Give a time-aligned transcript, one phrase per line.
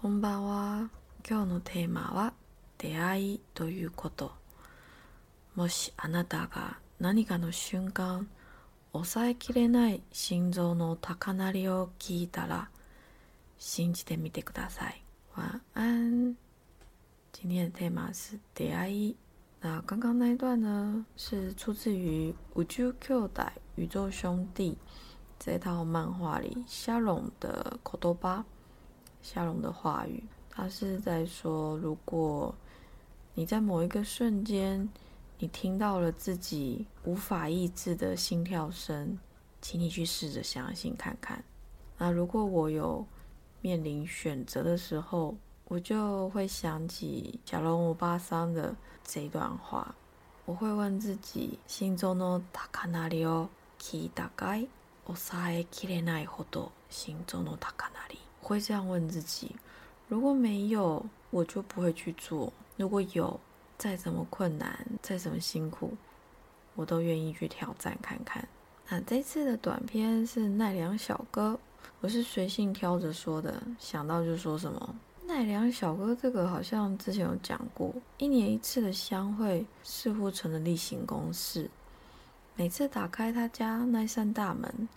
[0.00, 0.90] こんばんは。
[1.28, 2.32] 今日のテーマは
[2.78, 4.30] 出会いということ。
[5.56, 8.28] もしあなたが何かの瞬間、
[8.92, 12.68] 抑えきれない心臓の高鳴りを聞いたら、
[13.58, 15.02] 信じてみてください。
[15.34, 16.36] 晚安。
[17.32, 19.16] 今天的 tema 是出会い。
[19.60, 23.42] 那刚刚那一段呢，是出自于《宇宙兄弟》
[23.74, 24.78] 宇宙兄弟
[25.40, 28.44] 这套漫画里夏龙的口头巴，
[29.21, 30.23] 夏龙的话语。
[30.49, 32.53] 他是在说，如果
[33.33, 34.87] 你在某一个瞬间，
[35.39, 39.17] 你听到了自己无法抑制的心跳声，
[39.61, 41.43] 请你去试着相信看看。
[41.97, 43.05] 那如果我有
[43.61, 49.95] 面临选择的时候，我就会想起小龙欧巴桑的这一段话，
[50.45, 53.47] 我会问自己：心中の高鳴りを
[53.79, 54.67] 聞いたかい？
[55.07, 58.19] 抑えきれないほど心中の高鳴り。
[58.48, 59.54] 会这样问自己：
[60.08, 63.38] 如果没有，我就不会去做；如果有，
[63.76, 65.92] 再怎么困难，再怎么辛苦，
[66.74, 68.48] 我都愿意去挑战看看。
[68.88, 71.60] 那这次的短片是奈良小哥，
[72.00, 74.94] 我是随性挑着说的，想到就说什么。
[75.26, 81.68] 奈良小哥这个好像之前有讲过，一年一次的相会似乎成了例行公事。
[82.56, 84.88] 每次打开他家那扇大门，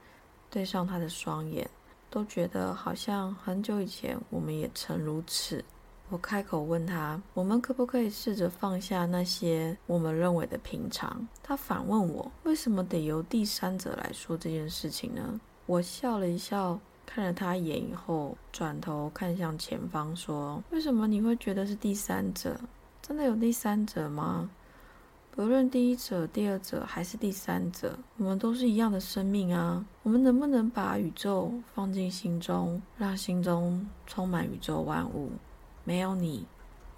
[0.50, 1.70] 对上他的双眼，
[2.12, 5.66] 都觉得好像很久以前我们也曾如此。
[6.10, 16.80] 我开口问他：“我们可不可以试着放下那些我们认为的平常？”他反问我：“为什么得由第三者来说这件事情呢？”我笑了一笑。
[17.04, 22.58] 看了他一眼以后，转头看向前方，说：“为什么你会觉得是第三者？
[23.02, 24.50] 真的有第三者吗？
[25.34, 29.86] 不论第一者、第二者还是第三者，我们都是一样的生命啊！
[30.04, 35.32] 我们能不能把宇宙放进心中，让心中充满宇宙万物？
[35.86, 36.46] 没有你，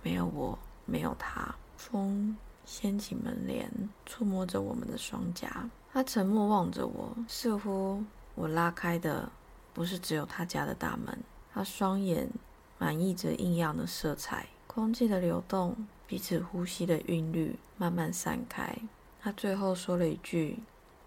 [0.01, 3.71] 没有我，没有他。”风掀起门帘，
[4.05, 5.69] 触摸着我们的双颊。
[5.91, 9.31] 他沉默望着我，似乎我拉开的。
[9.75, 11.17] 不是只有他家的大门，
[11.51, 12.29] 他双眼
[12.77, 15.75] 满溢着异样的色彩，空气的流动，
[16.07, 18.75] 彼此呼吸的韵律慢慢散开。
[19.21, 20.57] 他最后说了一句：“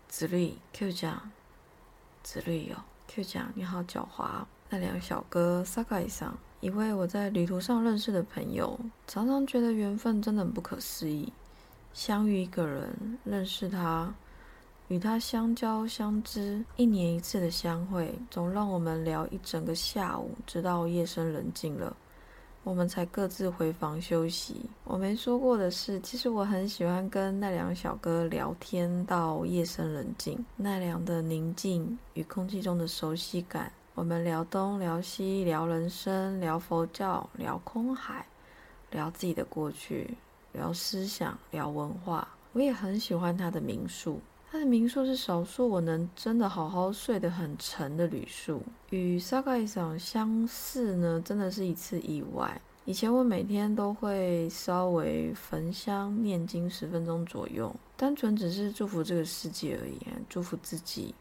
[0.06, 1.32] 子绿，Q 酱，
[2.22, 2.76] 子绿哟
[3.08, 8.78] ，Q 酱，你好狡猾。”那两个小哥萨卡伊桑，一位我在旅途上认识的朋友，
[9.08, 11.32] 常常觉得缘分真的很不可思议，
[11.92, 14.14] 相遇一个人，认识他。
[14.86, 21.96] 与他相交相知，一年一次的相会，总让我们聊一整个下午，直到夜深人静了，
[22.66, 24.56] 我们才各自回房休息。
[24.82, 30.44] 我没说过的是，其实我很喜欢跟奈良小哥聊天到夜深人静。
[30.56, 38.26] 奈良的宁静与空气中的熟悉感，我们聊东聊西，聊人生，聊佛教，聊空海，
[38.90, 40.16] 聊自己的过去，
[40.52, 42.26] 聊思想，聊文化。
[42.52, 44.20] 我也很喜欢他的民宿。
[44.50, 52.60] 他的民宿是少数我能真的好好睡得很沉的旅宿，与萨卡伊桑相似呢，真的是一次意外。
[52.84, 59.98] 以前我每天都会稍微焚香念经十分钟左右，单纯只是祝福这个世界而已，
[60.28, 61.12] 祝福自己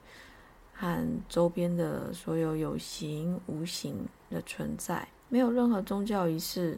[0.71, 3.97] 和周边的所有有形无形
[4.29, 6.77] 的存在，没有任何宗教仪式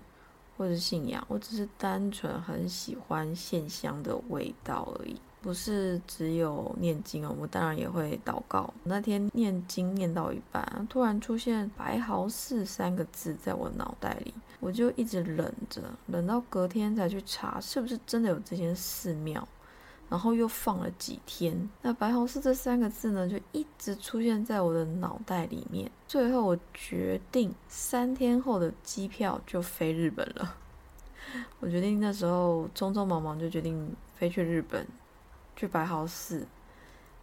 [0.57, 5.17] 或者信仰，我只是单纯很喜欢线香的味道而已。
[5.41, 8.73] 不是只有念经哦，我当然也会祷告。
[8.83, 19.47] 那天念经念到一半，突然出现“白毫寺”三个字在我脑袋里，我就一直忍着，忍到隔天才去查是不是真的有这间寺庙，
[20.09, 21.69] 然后又放了几天。
[21.81, 25.89] 那“白毫寺”这三个字呢，就一直出现在我的脑袋里面。
[26.07, 30.55] 最后我决定三天后的机票就飞日本了。
[31.59, 34.85] 我决定那时候匆匆忙忙就决定飞去日本。
[35.57, 36.47] 去白毫寺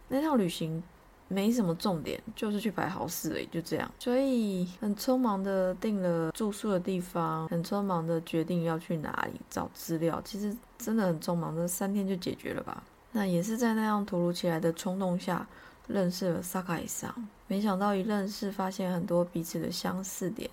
[0.07, 0.83] 那趟旅行
[1.27, 3.91] 没什么重点，就是去白毫寺而已，就这样。
[3.97, 10.21] 所以很匆忙的订了住宿的地方，很匆忙的决定要去哪里找资料。
[10.23, 12.83] 其实真的很匆忙，这三天就解决了吧。
[13.11, 15.47] 那也是在那样突如其来的冲动下
[15.87, 17.27] 认识了萨卡伊桑。
[17.47, 20.47] 没想到一认识，发现很多彼此的相似点，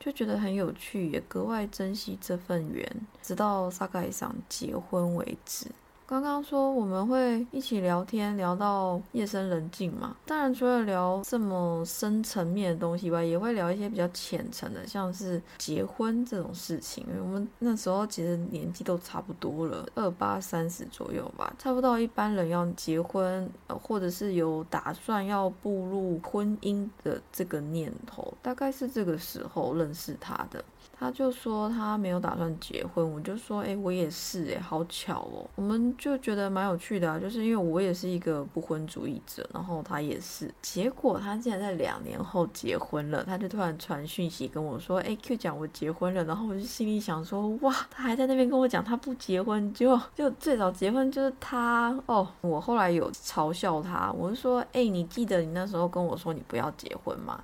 [0.00, 2.90] 就觉得很有趣，也格外珍惜这份缘。
[3.22, 5.66] 直到萨卡伊桑结婚为止。
[6.08, 10.16] 刚刚说我们会一起聊天，聊到夜深人静嘛。
[10.24, 17.04] 当然，除了聊这么深层面的东西外，也会聊一些比较浅层的，像是结婚这种事情。
[17.10, 30.64] 因为我们那时候其实年纪都差不多了，二八三十左右吧，差不多一般人要结婚，或者是有打算要步入婚姻的这个念头，大概是这个时候认识他的。
[31.00, 57.42] 他就说他没有打算结婚，我就说，哎，我也是，哎，好巧哦，我们就觉得蛮有趣的啊，就是因为我也是一个不婚主义者，然后他也是，结果他竟然在两年后结婚了，他就突然传讯息跟我说，哎，Q 讲我结婚了，然后我就心里想说，哇，他还在那边跟我讲他不结婚，就就最早结婚就是他哦，我后来有嘲笑他，我就说，哎，你记得你那时候跟我说你不要结婚吗？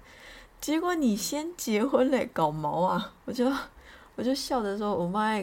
[0.61, 3.13] 结果你先结婚嘞，搞毛啊！
[3.27, 3.53] 我就
[4.17, 5.39] 我就笑着说：“我妈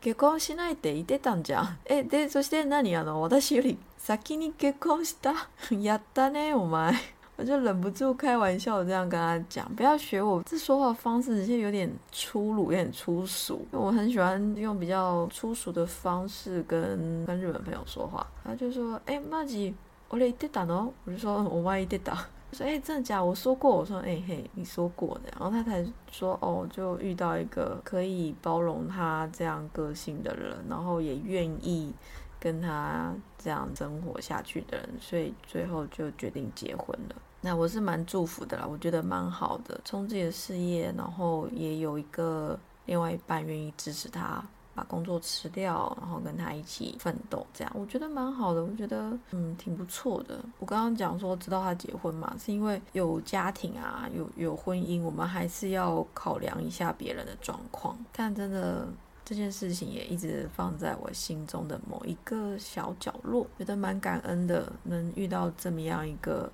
[0.00, 1.78] 结婚しないでいてたんじゃん。
[1.84, 5.48] え、でそして何あの私より先に結婚した。
[5.70, 6.92] やったね，我妈。”
[7.34, 13.66] 我就忍不住开玩笑这样跟他讲：“不要学我这说话方式，其实有点粗鲁，有点粗俗。
[13.70, 19.72] 我很喜欢用比较粗俗的方式跟跟日本朋友说话。”他就说：“哎，マジ
[20.10, 22.26] 俺言ってたの？”我就说：“我妈言ってた。”
[22.57, 23.23] 说哎，真的假？
[23.23, 25.31] 我说过，我说哎嘿，你说过的。
[25.39, 31.93] 然后他才说哦，就遇到一个可以包容他这样个性的人，然后也愿意
[32.39, 37.15] 跟他这样生活下去的人，所以最后就决定结婚了。
[37.41, 44.43] 那我是蛮祝福的啦，我觉得蛮好的，冲自己的事业，然后也有一个另外一半愿意支持他。
[44.77, 48.63] 把工作辞掉，然后跟他一起奋斗，这样我觉得蛮好的。
[48.63, 50.39] 我觉得嗯挺不错的。
[50.59, 57.97] 我刚刚讲说知道他结婚嘛，是因为有家庭啊，有有婚姻，我们还是要考量一下别人的状况。
[58.15, 58.87] 但真的
[59.25, 66.51] 这件事情也一直放在我心中的某一个小角落，觉得蛮感恩的，能遇到这么样一个。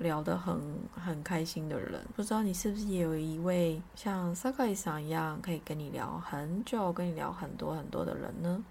[0.00, 0.60] 聊得很
[0.94, 8.64] 很开心的人，不知道你是不是也有一位像 Sakai 桑一样，可以跟你聊很久、跟你聊很多很多的人呢？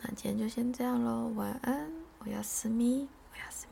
[0.00, 3.66] 那今天就先这样喽，晚安，我要私密，我要私